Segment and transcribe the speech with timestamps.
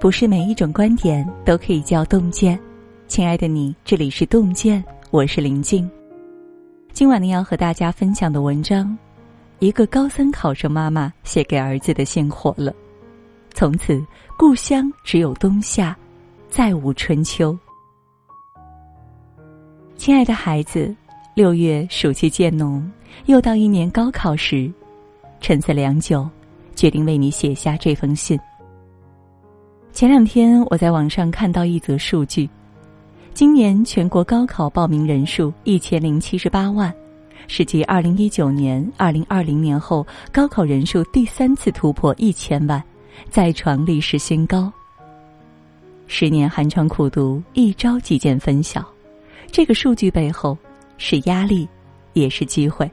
[0.00, 2.56] 不是每一种观点都可以叫洞见。
[3.08, 5.90] 亲爱的你，这里是洞见，我是林静。
[6.92, 8.96] 今晚呢，要和大家分享的文章，
[9.58, 12.72] 一个高三考生妈妈写给儿子的信火了。
[13.52, 14.00] 从此，
[14.38, 15.96] 故乡只有冬夏，
[16.48, 17.58] 再无春秋。
[19.96, 20.94] 亲爱的孩子，
[21.34, 22.88] 六月暑气渐浓，
[23.26, 24.72] 又到一年高考时，
[25.40, 26.28] 沉思良久，
[26.76, 28.38] 决定为你写下这封信。
[29.92, 32.48] 前两天我在网上看到一则数据，
[33.34, 36.94] 今年全国高考报名人数一千零七十八万，
[37.48, 42.80] 是继二零一九年、二零二零年后高考人数第三次突破一千万，
[43.28, 44.72] 再创历史新高。
[46.06, 48.86] 十年寒窗苦读，一朝即见分晓，
[49.50, 50.56] 这个数据背后
[50.96, 51.68] 是压力，
[52.12, 52.88] 也是机会。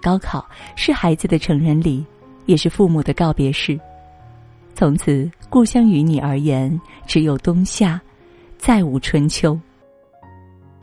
[0.00, 2.04] 高考是孩子的成人礼，
[2.46, 3.78] 也是父母的告别式。
[4.72, 8.00] 从此，故乡于你而言只有冬夏，
[8.56, 9.58] 再无春秋。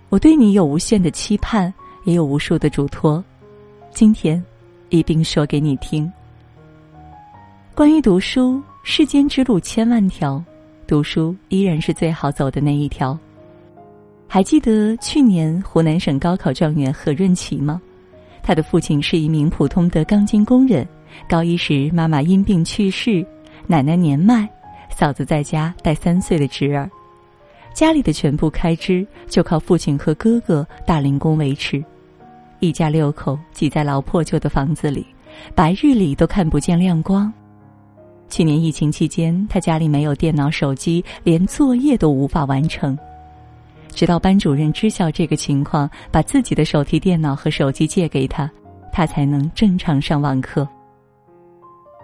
[0.09, 3.23] 我对你有无限的期盼，也有无数的嘱托，
[3.91, 4.43] 今天
[4.89, 6.11] 一并说给你听。
[7.73, 10.43] 关于读书，世间之路千万条，
[10.85, 13.17] 读书依然是最好走的那一条。
[14.27, 17.81] 还记得去年湖南省高考状元何润琪吗？
[18.43, 20.85] 他的父亲是一名普通的钢筋工人，
[21.29, 23.25] 高一时妈妈因病去世。
[23.69, 24.49] 奶奶年迈，
[24.89, 26.89] 嫂子在家带三岁的侄儿，
[27.73, 31.83] 家里的全部开支就靠父亲和哥哥打零工维持，
[32.59, 35.05] 一家六口挤在老破旧的房子里，
[35.53, 37.31] 白日里都看不见亮光。
[38.29, 42.97] 去年疫情期间，他家里没有电脑、手机，连作业都无法完成。
[43.93, 48.49] 直到班主任知晓这个情况，把自己的手提电脑和手机借给他，
[48.91, 50.67] 他才能正常上网课。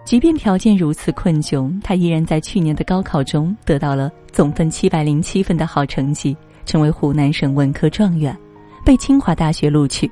[0.04, 8.36] 即便条件如此困窘，他依然在去年的高考中得到了总分七百零七分的好成绩，成为湖南省文科状元，
[8.84, 10.10] 被清华大学录取。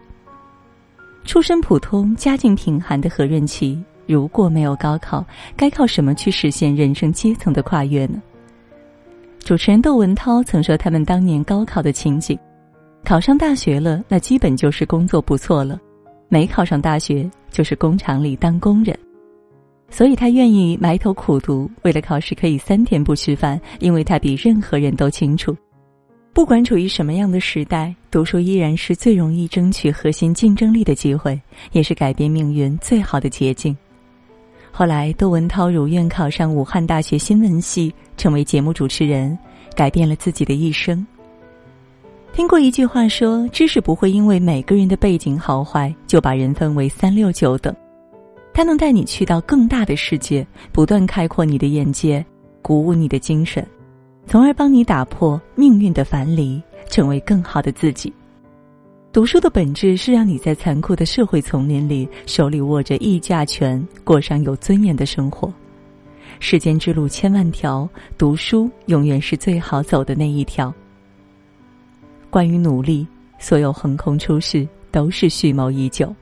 [1.25, 8.20] 出身普通、家境贫寒的何润琪，如果没有高考，该靠什么去实现人生阶层的跨越呢？
[9.41, 12.36] 主持人窦文涛曾说，他们当年高考的情景：
[13.04, 15.76] 考上大学了，那基本就是工作不错了；
[16.28, 18.98] 没考上大学，就是工厂里当工人。
[19.92, 25.54] 所以他愿意埋头苦读，为了考试可以三天不吃饭，因为他比任何人都清楚，
[26.32, 31.38] 不管处于什么样的时代，读书依然是最容易争取核心竞争力的机会，
[31.72, 33.76] 也是改变命运最好的捷径。
[34.70, 39.38] 后来，窦文涛如愿考上武汉大学新闻系，成为节目主持人，
[39.76, 41.06] 改变了自己的一生。
[42.32, 47.76] 听过一句话说：“知识不会因为每个人的背景好坏，就把人分为三六九等。”
[48.54, 52.24] 它能带你去到更大的世界，不断开阔你的眼界，
[52.60, 53.66] 鼓舞你的精神，
[54.26, 58.12] 从而帮你打破命运的樊篱，成为更好的自己。
[59.10, 65.52] 读书的本质是让你在残酷的社会丛林里，手里握着议价权，过上有尊严的生活。
[66.40, 70.72] 世间之路千万条，读书永远是最好走的那一条。
[72.30, 73.06] 关于努力，
[73.38, 76.14] 所有横空出世都是蓄谋已久。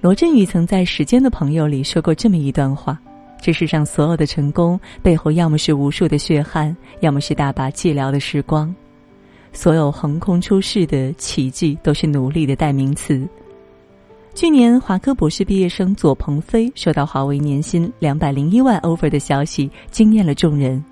[0.00, 2.98] 罗振宇曾在《时间的朋友》里说过这么一段话：
[3.40, 8.72] 这世上所有的成功背后，要么是无数的血汗，要么是大把寂寥的时光。
[9.52, 13.26] 所有横空出世的奇迹，都是努力的代名词。
[14.34, 20.84] 去年，华科博士毕业生左鹏飞收到华为年薪两百零一万 offer 的消息，惊艳了众人。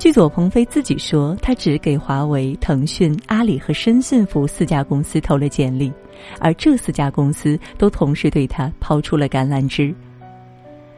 [0.00, 5.92] 据左鹏飞自己说，他只给华为、腾讯、阿里和深信服四家公司投了简历，
[6.38, 9.94] 而这四家公司都同时对他抛出了橄榄枝。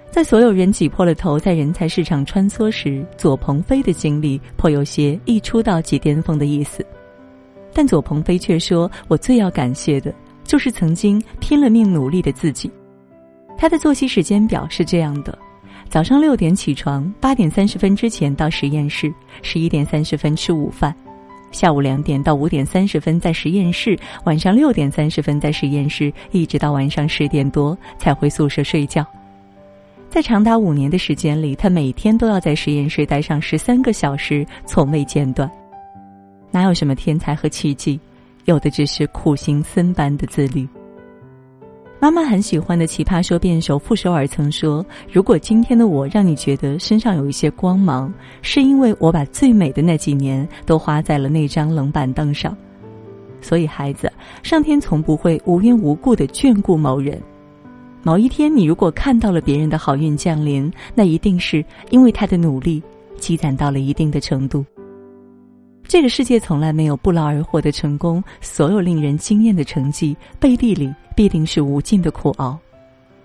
[0.08, 6.86] 在所有人挤破了头在人才市场穿梭时，左鹏飞的经历颇有些一出道即巅峰的意思。
[7.72, 10.14] 但左鹏飞却说：“我最要感谢的，
[10.44, 12.70] 就是曾经拼了命努力的自己。”
[13.58, 15.36] 他的作息时间表是这样的。
[15.92, 19.12] 早上六点起床，八点三十分之前到实验室，
[19.42, 20.94] 十一点三十分吃午饭，
[21.50, 23.94] 下午两点到五点三十分在实验室，
[24.24, 29.06] 晚上六点三十分在实验室，一直到晚上十点多才回宿舍睡觉。
[30.08, 35.50] 在长达五年的时间里，他每天都要在实验室待上十三个小时，从未间断。
[36.50, 38.00] 哪有什么天才和奇迹，
[38.46, 40.66] 有的只是苦行僧般的自律。
[42.02, 48.12] 妈妈很喜欢的奇葩说辩手傅首尔曾说：“如果今天的我让你觉得身上有一些光芒，
[48.42, 52.56] 是因为我把最美的那几年都花在了那张冷板凳上。
[53.40, 54.12] 所以，孩子，
[54.42, 57.22] 上天从不会无缘无故的眷顾某人。
[58.02, 62.82] 某一天，你如果看到了别人的好运降临，那一定是因为他的努力
[63.16, 64.66] 积攒到了一定的程度。
[65.92, 72.58] 这个世界从来没有不劳而获的成功，所有令人惊艳的成绩背地里必定是无尽的苦熬。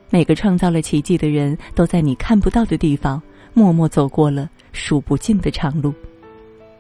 [0.09, 3.23] 每个创造了奇迹的人都在你看不到的地方
[3.53, 5.93] 默默走过了数不尽的长路。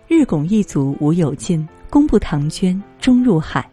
[0.09, 3.65] 日拱一卒无有尽，功不唐捐终入海。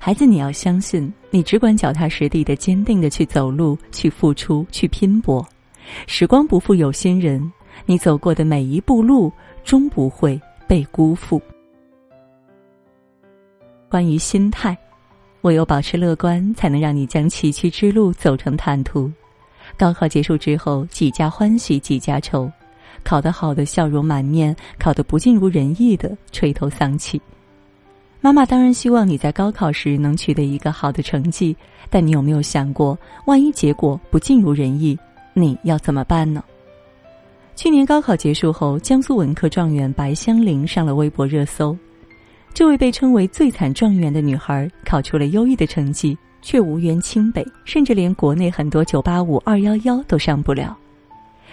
[0.00, 5.46] 孩子，你要相信，你只管脚踏实地的、坚定的去走路、去付出、去拼搏。
[6.08, 7.40] 时光不负有心人，
[7.86, 9.32] 你走过的每一步路，
[9.62, 10.36] 终不会
[10.70, 11.42] 被辜负。
[13.88, 14.78] 关于心态，
[15.40, 19.10] 唯有保持乐观，才能让你将崎岖之路走成坦途。
[19.76, 22.48] 高考结束之后，几家欢喜几家愁，
[23.02, 27.20] 考得好的笑容满面，考得不尽如人意的垂头丧气。
[28.20, 31.56] 妈妈当然希望你在高考时能取得一个好的成绩，
[31.90, 32.96] 但你有没有想过，
[33.26, 34.96] 万一结果不尽如人意，
[35.34, 36.44] 你要怎么办呢？
[37.60, 41.76] 去年高考结束后，江苏文科状元白香菱上了微博热搜。
[42.54, 50.74] 这位被称为“最惨状元”的女孩，考出了优异的成绩，却无缘清北，甚至连国内很多985、211都上不了。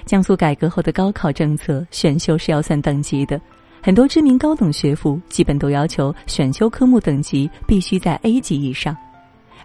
[0.06, 3.38] 江苏改革后的高考政策，选修是要算等级的。
[3.82, 8.96] 很多知名高等学府基本都要求选修科目等级必须在 A 级以上，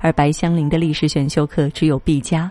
[0.01, 2.51] 而白香菱的历史选修课只有 B 加。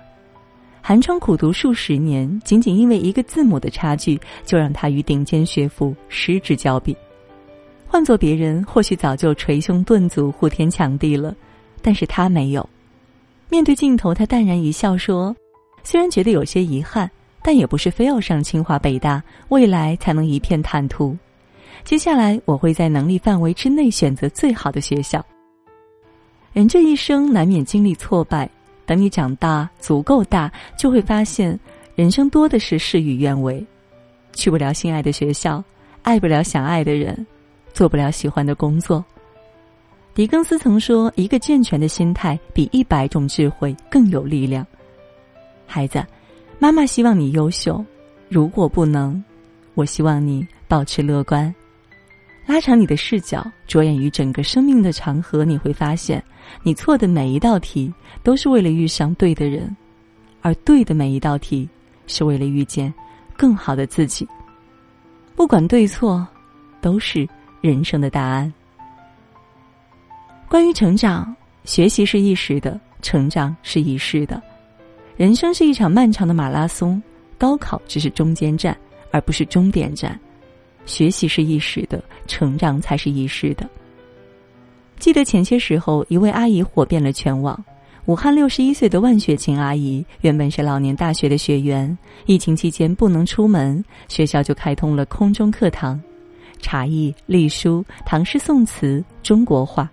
[0.84, 6.98] 寒窗苦读数十年，仅仅因为一个字母的差距，就让他与顶尖学府失之交臂。
[7.88, 11.36] 换做别人，或许早就捶胸顿足、呼天抢地了，
[11.84, 12.68] 但是他没有。
[13.48, 15.36] 面对镜头，他淡然一笑说
[15.84, 17.10] ：“虽然觉得有些遗憾，
[17.44, 21.16] 但也不是非要上清华北大，未来才能一片坦途。”
[21.86, 25.24] 接下来，我会在能力范围之内选择最好的学校。
[26.54, 28.50] 人这一生难免经历挫败，
[28.92, 31.58] 等你长大足够大，就会发现，
[31.96, 33.66] 人生多的是事与愿违，
[34.34, 35.64] 去不了心爱的学校，
[36.02, 37.26] 爱不了想爱的人，
[37.72, 39.02] 做不了喜欢的工作。
[40.14, 44.68] 狄更斯曾说：“一个健全的心态比一百种智慧更有力量。”
[45.66, 46.06] 孩子，
[46.60, 47.82] 妈妈希望你优秀，
[48.28, 49.24] 如果不能，
[49.74, 51.56] 我希望你保持乐观。
[52.46, 56.22] 拉长你的视角，着眼于整个生命的长河，你会发现，
[56.64, 57.94] 你错的每一道题
[58.24, 59.76] 都是为了遇上对的人，
[60.42, 61.68] 而对的每一道题
[62.08, 62.94] 是为了遇见
[63.38, 64.28] 更好的自己。
[65.36, 66.28] 不管对错，
[66.82, 67.28] 都是
[67.62, 68.52] 人生的答案。
[70.48, 71.34] 关于成长，
[71.64, 74.42] 学习是一时的，成长是一世的。
[75.16, 77.02] 人生是一场漫长的马拉松，
[77.38, 78.78] 高考只是中间站，
[79.12, 80.20] 而不是终点站。
[80.86, 83.70] 学习是一时的，成长才是一世的。
[85.02, 87.60] 记得前些时候，一位阿姨火遍了全网。
[88.06, 91.98] 武汉六十一岁的万雪琴阿姨，原本是老年大学的学员。
[92.28, 96.00] 疫情期间不能出门，学校就开通了空中课堂，
[96.60, 99.90] 茶艺、隶书、唐诗宋词、中国画。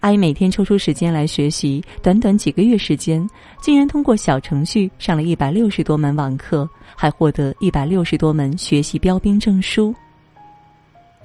[0.00, 3.26] 阿姨每天抽出时间来学习，短短几个月时间，
[3.62, 9.94] 竟然通过小程序上了一百六十多门网课，还获得一百六十多门学习标兵证书。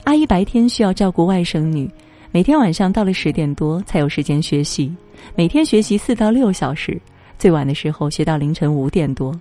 [0.06, 1.90] 阿姨白天需要照顾外甥女，
[2.34, 4.90] 每天晚上到了十点多才有时间学习，
[5.36, 6.98] 每天学习四到六小时，
[7.38, 9.38] 最晚的时候学到凌晨五点多。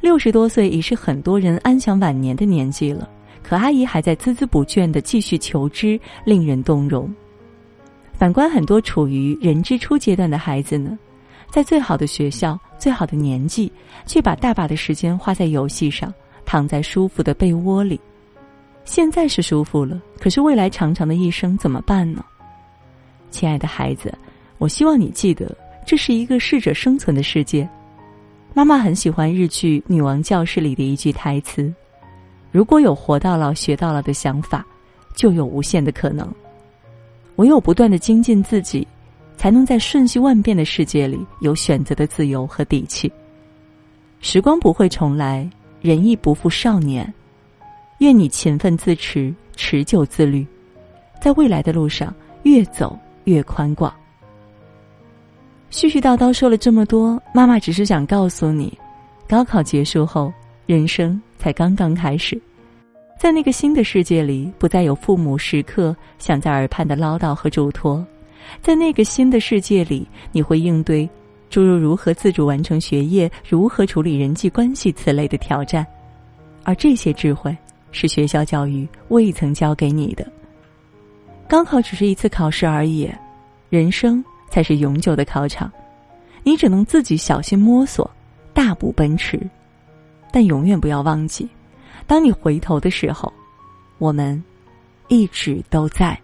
[0.00, 3.06] 六十多岁已是很多人安享晚年的年纪了，
[3.42, 7.14] 可阿姨还在孜孜不倦的继续求知，令人动容。
[8.14, 10.98] 反观很多处于人之初阶段的孩子呢，
[11.50, 13.70] 在最好的学校、最好的年纪，
[14.06, 16.10] 却把大把的时间花在游戏上，
[16.46, 18.00] 躺在舒服的被窝里。
[18.90, 22.24] 现在是舒服了，可是未来长长的一生怎么办呢？
[23.30, 24.12] 亲爱的孩子，
[24.58, 25.56] 我希望你记得，
[25.86, 27.70] 这是一个适者生存的世界。
[28.52, 31.72] 妈妈很喜欢日剧《女王教室》里的一句台词
[32.50, 34.66] ：“如果有活到老学到老的想法，
[35.14, 36.28] 就有无限的可能。
[37.36, 38.84] 唯有不断的精进自己，
[39.36, 43.08] 才能在瞬息万变的世界里有选择的自由和底气。
[44.20, 45.48] 时光不会重来，
[45.80, 47.08] 人亦不负少年。”
[48.00, 50.46] 愿你勤奋自持，持久自律，
[51.20, 52.14] 在未来的路上
[52.44, 53.92] 越走越宽广。
[55.70, 58.76] 絮絮叨叨说了这么多，妈妈只是想告诉你，
[59.28, 60.32] 高考结束后，
[60.64, 62.40] 人生才刚刚开始，
[63.18, 68.02] 在那个新的世界里，不再有父母时刻想在耳畔的唠叨和嘱托，
[68.62, 71.06] 在那个新的世界里，你会应对
[71.50, 75.86] 诸如如何自主完成学业、如何处理人际关系此类的挑战，
[76.64, 77.54] 而这些智慧。
[77.92, 80.26] 是学校教育未曾教给你的。
[81.48, 83.10] 高考只是一次考试而已，
[83.68, 85.70] 人生才是永久的考场。
[86.42, 88.08] 你只能自己小心摸索，
[88.54, 89.40] 大步奔驰。
[90.32, 91.48] 但永远不要忘记，
[92.06, 93.32] 当你回头的时候，
[93.98, 94.42] 我们
[95.08, 96.18] 一直都在。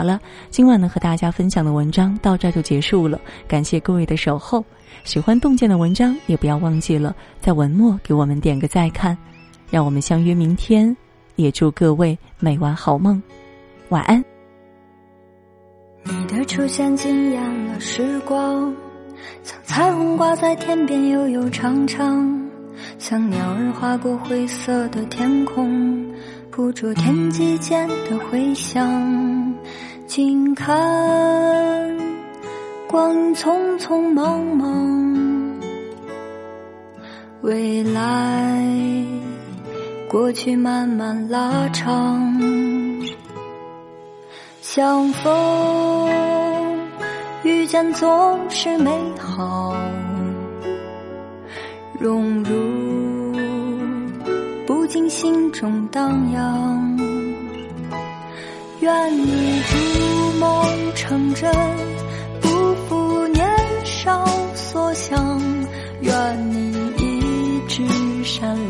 [0.00, 4.64] 好了，今晚呢和大家分享的文章到这就结束了，感谢各位的守候。
[5.04, 9.14] 喜欢洞见的文章，也不要忘记了在文末给我们点个再看。
[9.70, 10.96] 让我们相约明天，
[11.36, 13.22] 也祝各位每晚好梦，
[13.90, 14.24] 晚安。
[16.04, 18.74] 你的出现惊艳了时光，
[19.42, 22.48] 像彩虹挂在天边悠悠长长，
[22.98, 26.10] 像鸟儿划过灰色的天空，
[26.50, 28.80] 捕捉天际间的回响。
[30.10, 31.96] 静看
[32.88, 35.60] 光阴匆匆忙忙，
[37.42, 38.60] 未来
[40.08, 42.42] 过去慢慢拉长，
[44.60, 46.08] 相逢
[47.44, 49.76] 遇见总是美好，
[52.00, 53.32] 融入
[54.66, 56.89] 不禁心中荡漾，
[58.80, 61.50] 愿你逐梦成真
[62.40, 63.46] 不负年
[63.84, 65.38] 少所想
[66.00, 67.84] 愿你一直
[68.24, 68.69] 善良。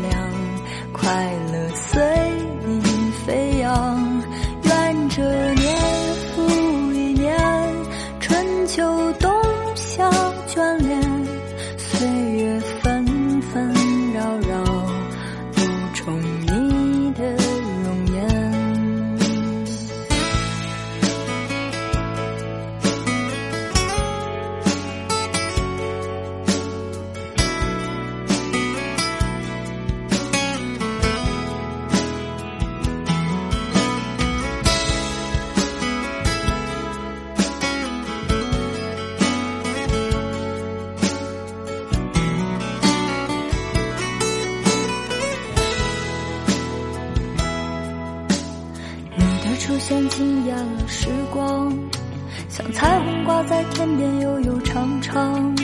[55.11, 55.55] 长，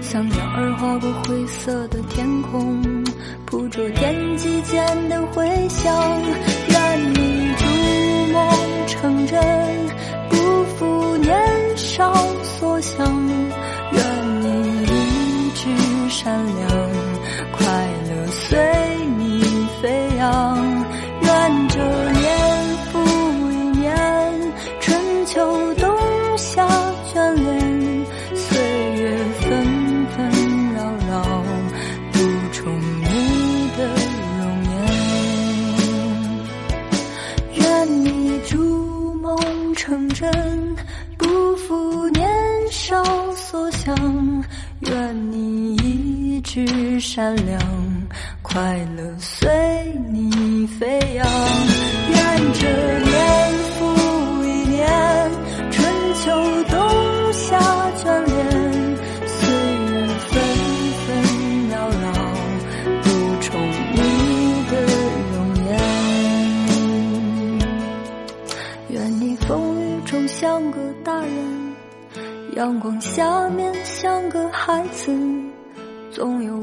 [0.00, 3.04] 像鸟儿划过灰色的天空，
[3.44, 5.94] 捕捉天际间的回响。
[6.68, 7.66] 愿你逐
[8.32, 9.38] 梦成真，
[10.30, 13.06] 不负年少所想。
[13.92, 14.02] 愿
[14.40, 15.68] 你一直
[16.08, 16.68] 善良，
[17.52, 17.66] 快
[18.08, 18.58] 乐随
[19.18, 19.42] 你
[19.82, 20.56] 飞扬。
[21.20, 21.78] 愿这
[22.12, 22.24] 年
[22.90, 22.98] 复
[23.52, 25.74] 一年，春秋。
[25.74, 25.85] 冬。
[47.16, 47.58] 善良，
[48.42, 49.48] 快乐随
[50.12, 51.26] 你飞扬。
[52.10, 53.16] 愿这年
[53.72, 53.86] 复
[54.44, 54.86] 一年，
[55.70, 55.82] 春
[56.12, 56.30] 秋
[56.68, 56.78] 冬
[57.32, 57.58] 夏
[57.96, 58.36] 眷恋，
[59.26, 60.28] 岁月纷
[61.06, 61.08] 纷
[61.70, 62.12] 扰扰，
[63.00, 63.08] 不
[63.40, 63.48] 重
[63.94, 63.96] 你
[64.70, 64.72] 的
[65.32, 65.68] 容颜。
[68.90, 69.48] 愿你风
[69.80, 71.74] 雨中像个大人，
[72.56, 75.10] 阳光下面像个孩子。
[76.12, 76.55] 总有